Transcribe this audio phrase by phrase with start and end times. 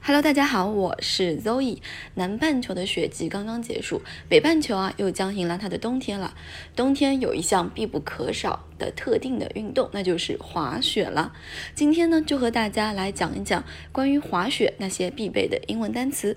[0.00, 1.78] Hello，大家好，我是 Zoe。
[2.14, 6.34] 南半球的雪季刚刚结束，北半球啊又将迎来它的冬天了。
[6.76, 11.32] 冬天有一项必不可少的特定的运动，那就是滑雪了。
[11.74, 16.36] 今天呢，就和大家来讲一讲关于滑雪那些必备的英文单词。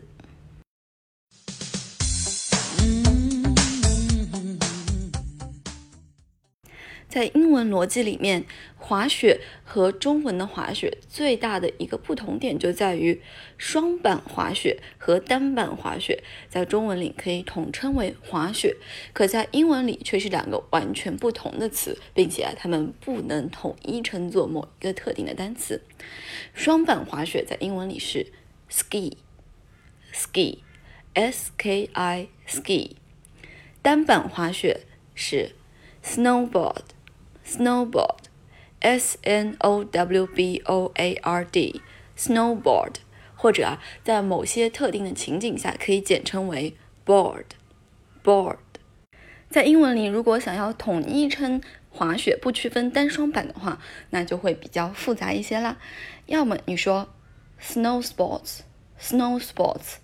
[7.18, 8.45] 在英文逻辑里面，
[8.77, 13.20] 滑雪和中文的滑雪最大的一个不同点就在于，
[13.57, 18.77] 双板滑雪和单板滑雪在中文里可以统称为滑雪，
[19.13, 25.81] 可在英文里却是两个完全不同的词，并且啊，它们不能统一称作某一个特定的单词。
[26.54, 28.27] 双板滑雪在英文里是
[28.70, 32.91] ski，ski，s k i ski，
[33.81, 34.81] 单板滑雪
[35.15, 35.55] 是
[36.04, 36.84] snowboard。
[37.47, 38.25] Snowboard,
[38.81, 41.81] s n o w b o a r d,
[42.17, 42.95] snowboard，
[43.35, 46.75] 或者啊，在某些特定的情景下可以简称为
[47.05, 47.45] board,
[48.21, 48.57] board。
[49.49, 55.77] 在英文里，如果想要统一称滑雪，不区分单双板的话，那就会比较复杂一些啦。
[56.26, 57.07] 要么你说
[57.61, 58.59] snow sports,
[58.99, 59.95] snow sports，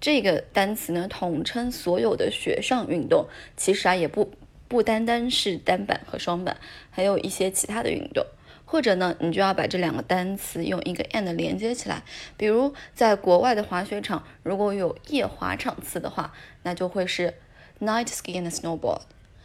[0.00, 4.32] 这个单词呢，统称所有的雪上运动，其实啊也不。
[4.68, 6.58] 不单单是单板和双板，
[6.90, 8.24] 还有一些其他的运动，
[8.66, 12.02] 或者呢，你就要把这两个单词用一个 and 连接起来。
[12.36, 17.32] 比如在国外的滑雪场，如果有夜滑场次的话，那就会是
[17.80, 19.00] night ski and snowboard。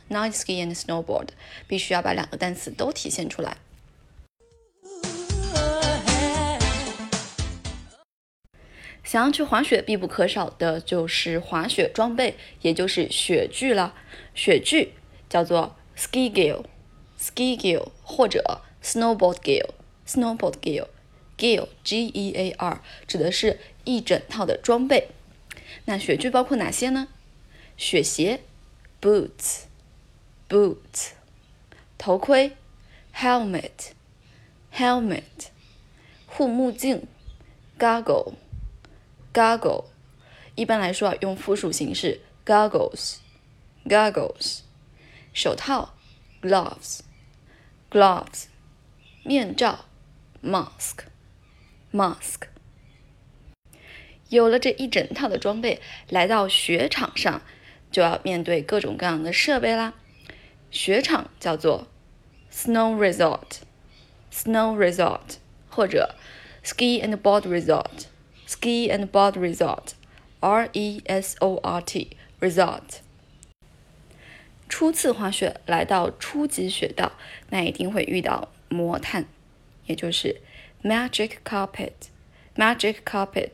[0.10, 1.30] night ski and snowboard
[1.68, 3.56] 必须要把两个单词都体现出来。
[9.06, 13.94] 想要去滑雪，必不可少的就是滑雪装备，也就是雪具了。
[14.34, 14.94] 雪具。
[15.34, 25.10] 叫做 ski gear，ski gear 或者 snowboard gear，snowboard gear，gear G E A R 指的是一整套的装备。
[25.86, 27.08] 那雪具包括哪些呢？
[27.78, 28.42] 雪鞋
[29.02, 31.14] boots，boots，
[31.98, 32.56] 头盔
[33.16, 35.24] helmet，helmet，
[36.28, 37.08] 护目镜
[37.80, 39.86] goggle，goggle，
[40.54, 44.60] 一般来说啊，用复数形式 goggles，goggles。
[45.33, 45.95] 手套，
[46.43, 48.47] gloves，gloves，
[49.25, 49.85] 面罩，
[50.43, 52.43] mask，mask。
[54.29, 57.43] 有了这一整套的装备，来到雪场上，
[57.91, 59.95] 就要面对各种各样的设备啦。
[60.71, 61.89] 雪场叫做
[62.53, 65.37] snow resort，snow resort，
[65.71, 66.15] 或者
[66.63, 73.01] ski and board resort，ski and board resort，R E S O R T resort。
[74.76, 77.12] 初次滑雪来到初级雪道，
[77.52, 79.26] 那一定会遇到魔毯，
[79.86, 80.42] 也就是
[80.82, 83.52] magic carpet，magic carpet，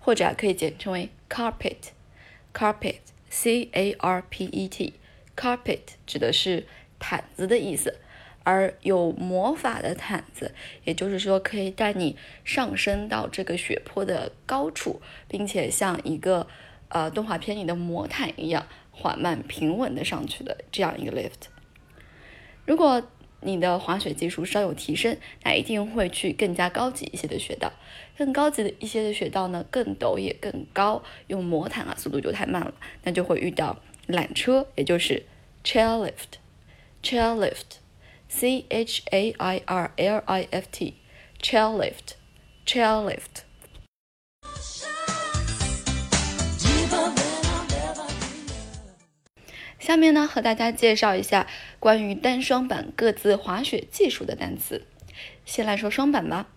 [0.00, 6.66] 或者可以简称为 carpet，carpet，c a r p e t，carpet 指的是
[6.98, 8.00] 毯子的意思，
[8.42, 16.48] 而有魔法的毯子，也就是说可以带你上升到这个雪坡的高处，并且像一个
[16.88, 18.66] 呃动画片里的魔毯一样。
[18.98, 21.50] 缓慢平稳的上去的这样一个 lift。
[22.64, 23.02] 如果
[23.42, 27.70] 你的滑雪技术稍有提升，那一定会去更加高级一些的雪道。
[28.16, 35.26] 更高级的一些的雪道呢，更陡也更高，用魔毯啊，速度就太慢了，那就会遇到缆车，也就是
[35.62, 36.38] chairlift。
[37.02, 43.45] chairlift，c h a i r l i f t，chairlift，chairlift。
[49.86, 51.46] 下面呢，和大家介绍一下
[51.78, 54.84] 关于单双板各自滑雪技术的单词。
[55.44, 56.48] 先来说双板吧。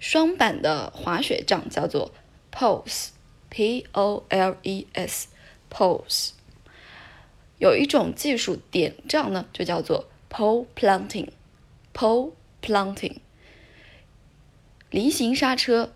[0.00, 2.12] 双板的滑雪杖叫做
[2.50, 6.30] poles，p o l e s，poles。
[7.58, 13.18] 有一种技术点杖呢，就叫做 pole planting，pole planting。
[14.90, 15.92] 离形刹车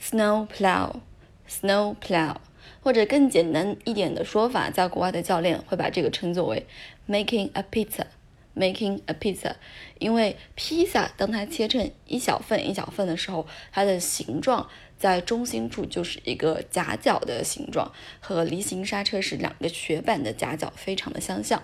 [0.00, 2.36] ，snow plow，snow plow。
[2.80, 6.66] 或者更简单一点的说法，在国外的教练会把这个称作为
[7.08, 9.54] making a pizza，making a pizza，
[9.98, 14.68] 因为披萨当它切成一小份一小份的时候，它的形状
[14.98, 21.62] 在中心处就是一个夹角的形状，和离形刹车是两个雪板的夹角，非常的相像。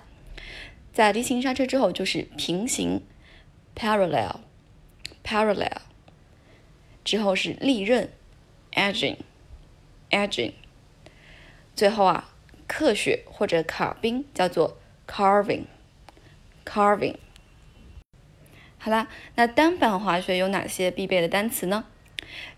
[0.92, 3.02] 在离形刹车之后就是平行
[3.74, 5.80] parallel，parallel，
[7.04, 8.10] 之后是利刃
[8.72, 10.52] edging，edging。
[11.76, 12.30] 最后啊，
[12.66, 17.16] 刻雪或者卡冰叫做 carving，carving。
[18.78, 21.84] 好啦，那单板滑雪有哪些必备的单词呢？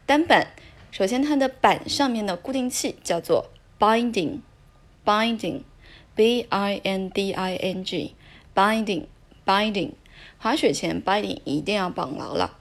[0.07, 0.47] 单板，
[0.93, 3.51] 首先它的板上面的固定器叫做
[3.81, 9.95] binding，binding，b i n d i n g，binding，binding。
[10.39, 12.57] 滑雪前 binding 一定要绑牢了。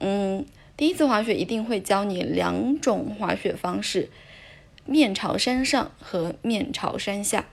[0.00, 0.46] 嗯，
[0.78, 4.08] 第一次滑雪一定会教你两种滑雪方式：
[4.86, 7.46] 面朝山上和面朝山下，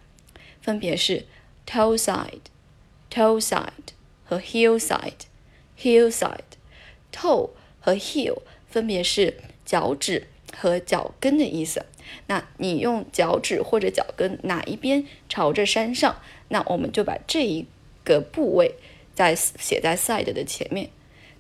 [0.62, 1.26] 分别是
[1.66, 3.94] toe side，toe side
[4.26, 6.58] 和 heel side，heel side。
[7.12, 11.86] toe 和 heel 分别是脚趾和脚跟的意思。
[12.28, 17.66] 那你用脚趾或者脚跟哪一边朝着山上，那我们就把这一
[18.04, 18.76] 个部位
[19.16, 20.90] 在写在 side 的前面。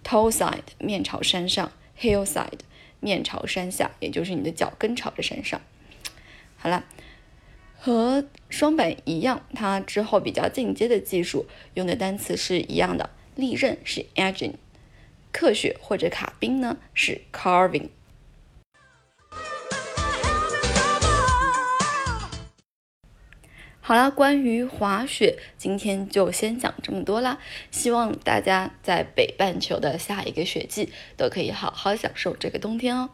[0.03, 2.61] toe side 面朝山上，heel side
[3.01, 5.61] 面朝山下，也就是你的脚跟朝着山上。
[6.61, 6.83] 好了，
[7.75, 14.53] 和双板一样，它之后比较进阶的技术用的单词是一样的，利刃是 edging。
[15.31, 17.89] 克雪或者卡宾呢是 carving。
[23.79, 27.39] 好了，关于滑雪，今天就先讲这么多啦。
[27.71, 33.09] 希望大家在北半球的下一个雪季都可以好好享受这个冬天哦。